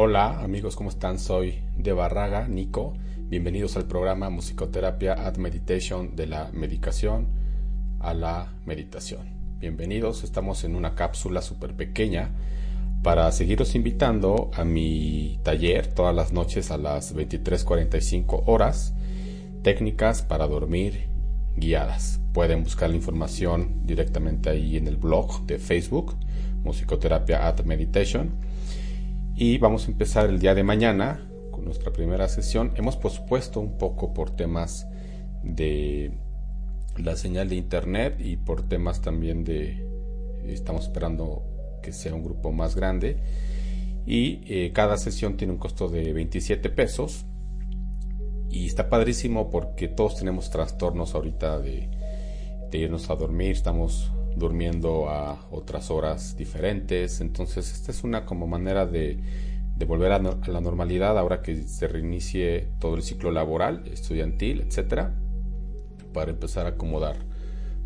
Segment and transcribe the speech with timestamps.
[0.00, 1.18] Hola amigos, ¿cómo están?
[1.18, 2.94] Soy de Barraga, Nico.
[3.16, 7.26] Bienvenidos al programa Musicoterapia at Meditation de la medicación
[7.98, 9.26] a la meditación.
[9.58, 12.30] Bienvenidos, estamos en una cápsula súper pequeña
[13.02, 18.94] para seguiros invitando a mi taller todas las noches a las 23.45 horas,
[19.64, 21.08] técnicas para dormir
[21.56, 22.20] guiadas.
[22.32, 26.14] Pueden buscar la información directamente ahí en el blog de Facebook,
[26.62, 28.46] Musicoterapia at Meditation
[29.40, 32.72] y vamos a empezar el día de mañana con nuestra primera sesión.
[32.74, 34.88] Hemos pospuesto un poco por temas
[35.44, 36.10] de
[36.96, 39.86] la señal de internet y por temas también de
[40.44, 41.44] estamos esperando
[41.84, 43.18] que sea un grupo más grande.
[44.06, 47.24] Y eh, cada sesión tiene un costo de 27 pesos.
[48.50, 51.88] Y está padrísimo porque todos tenemos trastornos ahorita de,
[52.72, 53.52] de irnos a dormir.
[53.52, 57.20] Estamos durmiendo a otras horas diferentes.
[57.20, 59.18] Entonces, esta es una como manera de,
[59.86, 65.14] volver a, la normalidad ahora que se reinicie todo el ciclo laboral, estudiantil, etcétera,
[66.12, 67.16] para empezar a acomodar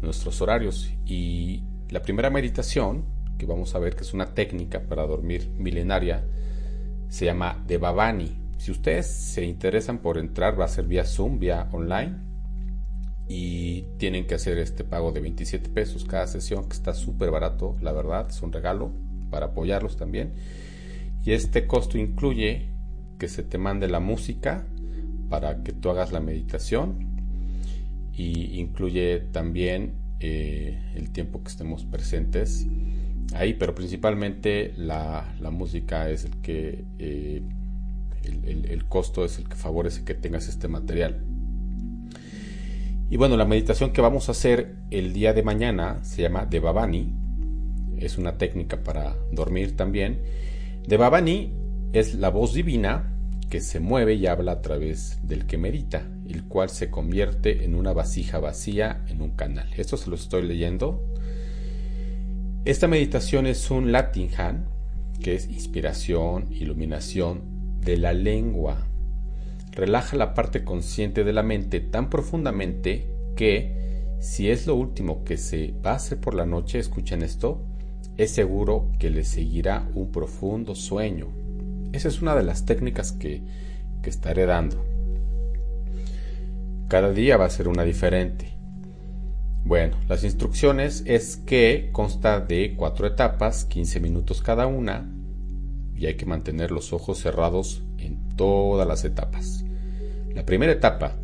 [0.00, 0.92] nuestros horarios.
[1.04, 3.04] Y la primera meditación,
[3.38, 6.24] que vamos a ver que es una técnica para dormir milenaria,
[7.08, 8.38] se llama Devavani.
[8.56, 12.31] Si ustedes se interesan por entrar, va a ser vía Zoom, vía online
[13.34, 17.76] y tienen que hacer este pago de 27 pesos cada sesión que está súper barato
[17.80, 18.92] la verdad es un regalo
[19.30, 20.34] para apoyarlos también.
[21.24, 22.68] Y este costo incluye
[23.18, 24.66] que se te mande la música
[25.30, 27.08] para que tú hagas la meditación
[28.12, 32.66] y incluye también eh, el tiempo que estemos presentes
[33.34, 37.42] ahí pero principalmente la, música es el que eh,
[38.24, 41.31] el costo es el que favorece que tengas este material
[43.12, 47.12] y bueno, la meditación que vamos a hacer el día de mañana se llama Devavani.
[47.98, 50.22] Es una técnica para dormir también.
[50.88, 51.52] Devavani
[51.92, 53.12] es la voz divina
[53.50, 57.74] que se mueve y habla a través del que medita, el cual se convierte en
[57.74, 59.68] una vasija vacía en un canal.
[59.76, 61.04] Esto se lo estoy leyendo.
[62.64, 64.68] Esta meditación es un Latin Han,
[65.22, 68.86] que es inspiración, iluminación de la lengua
[69.72, 75.36] relaja la parte consciente de la mente tan profundamente que, si es lo último que
[75.36, 77.64] se va a hacer por la noche, escuchen esto,
[78.18, 81.28] es seguro que le seguirá un profundo sueño.
[81.92, 83.42] Esa es una de las técnicas que,
[84.02, 84.84] que estaré dando.
[86.88, 88.52] Cada día va a ser una diferente.
[89.64, 95.10] Bueno, las instrucciones es que consta de cuatro etapas, 15 minutos cada una,
[95.96, 99.64] y hay que mantener los ojos cerrados en todas las etapas.
[100.34, 101.16] La primera etapa,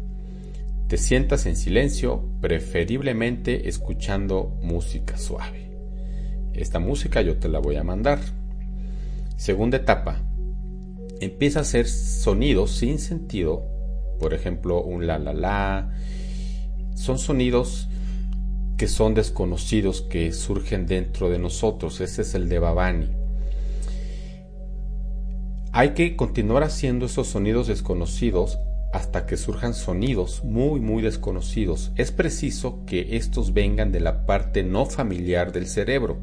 [0.89, 5.70] te sientas en silencio, preferiblemente escuchando música suave.
[6.55, 8.20] Esta música yo te la voy a mandar.
[9.37, 10.23] Segunda etapa,
[11.20, 13.64] empieza a hacer sonidos sin sentido,
[14.19, 15.93] por ejemplo, un la la la.
[16.94, 17.88] Son sonidos
[18.79, 22.00] que son desconocidos, que surgen dentro de nosotros.
[22.00, 23.18] Ese es el de Babani.
[25.78, 28.58] Hay que continuar haciendo esos sonidos desconocidos
[28.92, 31.92] hasta que surjan sonidos muy muy desconocidos.
[31.94, 36.19] Es preciso que estos vengan de la parte no familiar del cerebro,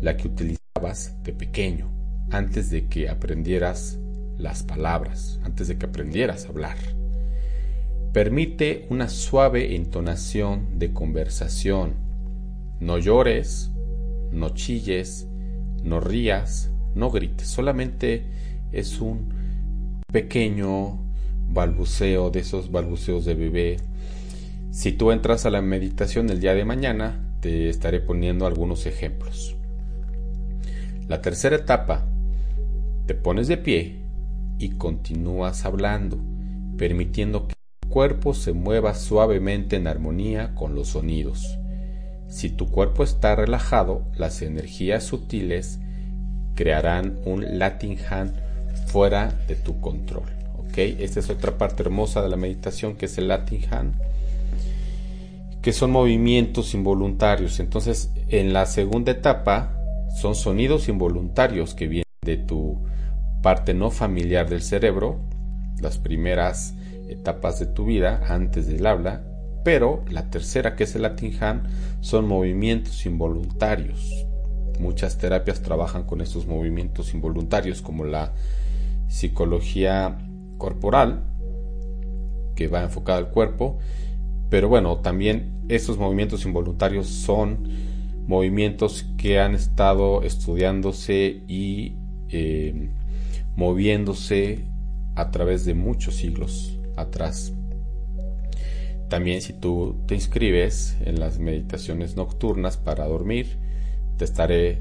[0.00, 1.90] la que utilizabas de pequeño,
[2.30, 3.98] antes de que aprendieras
[4.38, 6.76] las palabras, antes de que aprendieras a hablar.
[8.12, 11.94] Permite una suave entonación de conversación.
[12.78, 13.72] No llores,
[14.30, 15.26] no chilles,
[15.82, 19.28] no rías, no grites, solamente es un
[20.10, 20.98] pequeño
[21.48, 23.76] balbuceo de esos balbuceos de bebé.
[24.70, 29.56] Si tú entras a la meditación el día de mañana, te estaré poniendo algunos ejemplos.
[31.08, 32.06] La tercera etapa,
[33.06, 33.96] te pones de pie
[34.58, 36.18] y continúas hablando,
[36.78, 41.58] permitiendo que el cuerpo se mueva suavemente en armonía con los sonidos.
[42.28, 45.80] Si tu cuerpo está relajado, las energías sutiles
[46.54, 48.51] crearán un Latin Hand
[48.86, 50.24] fuera de tu control.
[50.58, 50.78] ¿ok?
[50.78, 53.94] Esta es otra parte hermosa de la meditación que es el Latin Hand,
[55.60, 57.60] que son movimientos involuntarios.
[57.60, 59.76] Entonces, en la segunda etapa
[60.20, 62.78] son sonidos involuntarios que vienen de tu
[63.42, 65.20] parte no familiar del cerebro,
[65.80, 66.74] las primeras
[67.08, 69.22] etapas de tu vida antes del habla,
[69.64, 71.68] pero la tercera, que es el Latin Hand,
[72.00, 74.26] son movimientos involuntarios.
[74.80, 78.32] Muchas terapias trabajan con estos movimientos involuntarios, como la
[79.12, 80.16] psicología
[80.56, 81.24] corporal,
[82.56, 83.78] que va enfocada al cuerpo,
[84.48, 87.68] pero bueno, también estos movimientos involuntarios son
[88.26, 91.96] movimientos que han estado estudiándose y
[92.30, 92.90] eh,
[93.54, 94.64] moviéndose
[95.14, 97.52] a través de muchos siglos atrás.
[99.10, 103.58] También si tú te inscribes en las meditaciones nocturnas para dormir,
[104.16, 104.80] te estaré,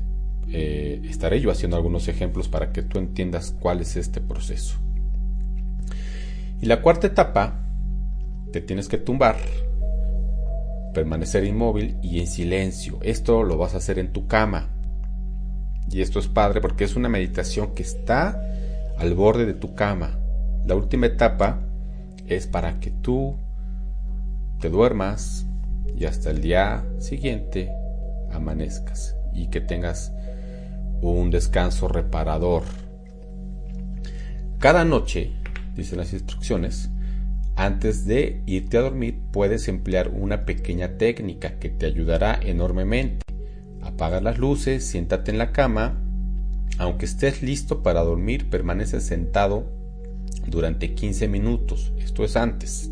[0.50, 4.78] eh, estaré yo haciendo algunos ejemplos para que tú entiendas cuál es este proceso.
[6.62, 7.60] Y la cuarta etapa,
[8.52, 9.38] te tienes que tumbar,
[10.94, 13.00] permanecer inmóvil y en silencio.
[13.02, 14.70] Esto lo vas a hacer en tu cama.
[15.90, 18.42] Y esto es padre porque es una meditación que está
[18.98, 20.20] al borde de tu cama.
[20.66, 21.60] La última etapa
[22.28, 23.36] es para que tú
[24.60, 25.46] te duermas
[25.98, 27.72] y hasta el día siguiente
[28.32, 30.14] amanezcas y que tengas
[31.02, 32.64] un descanso reparador.
[34.60, 35.32] Cada noche,
[35.76, 36.92] dicen las instrucciones,
[37.56, 43.26] antes de irte a dormir puedes emplear una pequeña técnica que te ayudará enormemente.
[43.82, 46.00] Apaga las luces, siéntate en la cama,
[46.78, 49.72] aunque estés listo para dormir, permanece sentado
[50.48, 52.92] durante 15 minutos, esto es antes.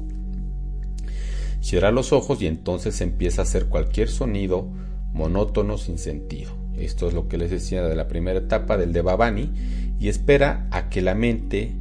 [1.61, 4.67] Cierra los ojos y entonces empieza a hacer cualquier sonido
[5.13, 6.58] monótono sin sentido.
[6.79, 9.51] Esto es lo que les decía de la primera etapa del Devavani
[9.99, 11.73] y espera a que la mente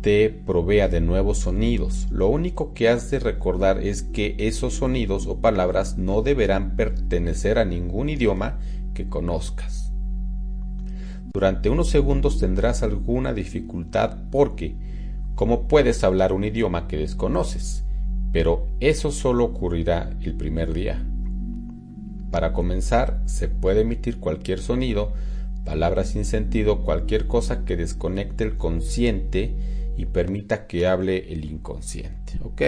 [0.00, 2.08] te provea de nuevos sonidos.
[2.10, 7.58] Lo único que has de recordar es que esos sonidos o palabras no deberán pertenecer
[7.58, 8.58] a ningún idioma
[8.94, 9.92] que conozcas.
[11.32, 14.76] Durante unos segundos tendrás alguna dificultad porque,
[15.34, 17.84] ¿cómo puedes hablar un idioma que desconoces?
[18.34, 21.06] pero eso solo ocurrirá el primer día.
[22.34, 25.12] Para comenzar, se puede emitir cualquier sonido,
[25.64, 29.54] palabras sin sentido, cualquier cosa que desconecte el consciente
[29.96, 32.40] y permita que hable el inconsciente.
[32.42, 32.60] ¿Ok?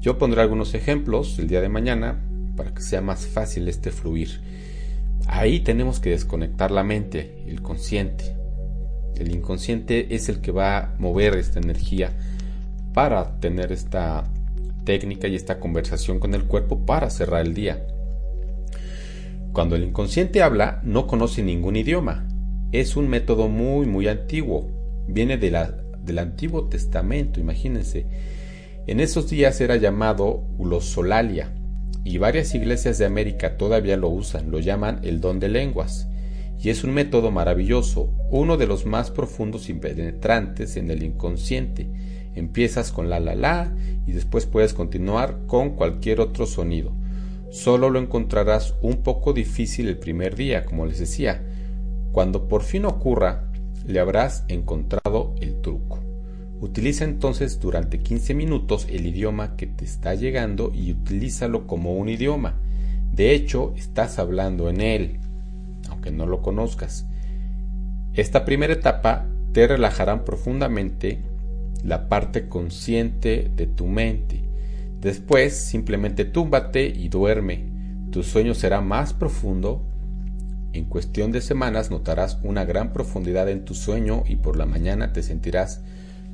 [0.00, 2.20] Yo pondré algunos ejemplos el día de mañana
[2.56, 4.40] para que sea más fácil este fluir.
[5.28, 8.34] Ahí tenemos que desconectar la mente, el consciente.
[9.14, 12.10] El inconsciente es el que va a mover esta energía
[12.94, 14.24] para tener esta
[14.82, 17.80] técnica y esta conversación con el cuerpo para cerrar el día.
[19.52, 22.26] Cuando el inconsciente habla, no conoce ningún idioma.
[22.72, 24.70] Es un método muy, muy antiguo.
[25.06, 28.06] Viene del Antiguo Testamento, imagínense.
[28.86, 31.54] En esos días era llamado glosolalia
[32.04, 36.08] y varias iglesias de América todavía lo usan, lo llaman el don de lenguas.
[36.60, 41.88] Y es un método maravilloso, uno de los más profundos y penetrantes en el inconsciente
[42.38, 43.72] Empiezas con la la la
[44.06, 46.92] y después puedes continuar con cualquier otro sonido.
[47.50, 51.42] Solo lo encontrarás un poco difícil el primer día, como les decía.
[52.12, 53.50] Cuando por fin ocurra,
[53.86, 56.00] le habrás encontrado el truco.
[56.60, 62.08] Utiliza entonces durante 15 minutos el idioma que te está llegando y utilízalo como un
[62.08, 62.54] idioma.
[63.12, 65.20] De hecho, estás hablando en él,
[65.88, 67.06] aunque no lo conozcas.
[68.12, 71.22] Esta primera etapa te relajarán profundamente
[71.84, 74.47] la parte consciente de tu mente.
[75.00, 77.70] Después simplemente túmbate y duerme.
[78.10, 79.84] Tu sueño será más profundo.
[80.72, 85.12] En cuestión de semanas notarás una gran profundidad en tu sueño y por la mañana
[85.12, 85.82] te sentirás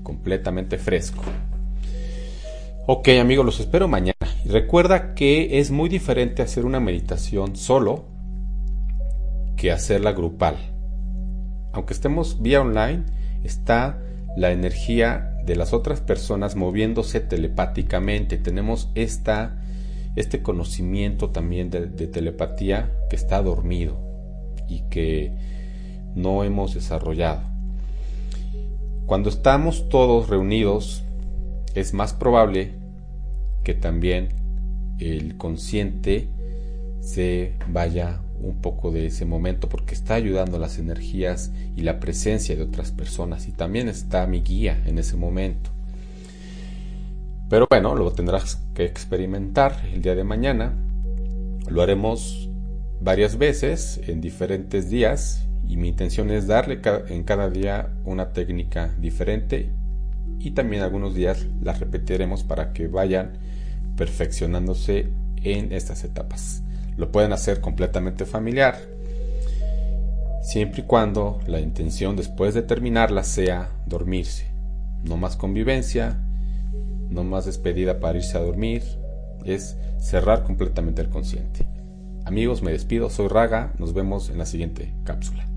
[0.02, 1.22] completamente fresco.
[2.86, 4.14] Ok amigos, los espero mañana.
[4.44, 8.06] Y recuerda que es muy diferente hacer una meditación solo
[9.56, 10.56] que hacerla grupal.
[11.72, 13.04] Aunque estemos vía online,
[13.42, 13.98] está
[14.36, 18.38] la energía de las otras personas moviéndose telepáticamente.
[18.38, 19.62] Tenemos esta,
[20.16, 23.98] este conocimiento también de, de telepatía que está dormido
[24.68, 25.32] y que
[26.14, 27.42] no hemos desarrollado.
[29.06, 31.04] Cuando estamos todos reunidos,
[31.74, 32.72] es más probable
[33.62, 34.28] que también
[34.98, 36.28] el consciente
[37.00, 42.54] se vaya un poco de ese momento porque está ayudando las energías y la presencia
[42.56, 45.70] de otras personas y también está mi guía en ese momento.
[47.48, 50.74] Pero bueno, lo tendrás que experimentar el día de mañana.
[51.68, 52.48] Lo haremos
[53.00, 58.94] varias veces en diferentes días y mi intención es darle en cada día una técnica
[58.98, 59.70] diferente
[60.38, 63.32] y también algunos días las repetiremos para que vayan
[63.96, 65.10] perfeccionándose
[65.42, 66.62] en estas etapas.
[66.96, 68.78] Lo pueden hacer completamente familiar,
[70.42, 74.46] siempre y cuando la intención después de terminarla sea dormirse.
[75.02, 76.18] No más convivencia,
[77.08, 78.82] no más despedida para irse a dormir,
[79.44, 81.66] es cerrar completamente el consciente.
[82.24, 85.53] Amigos, me despido, soy Raga, nos vemos en la siguiente cápsula.